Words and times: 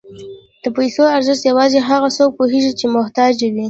د 0.63 0.65
پیسو 0.75 1.03
ارزښت 1.15 1.43
یوازې 1.51 1.79
هغه 1.89 2.09
څوک 2.17 2.31
پوهېږي 2.39 2.71
چې 2.79 2.85
محتاج 2.95 3.33
وي. 3.53 3.59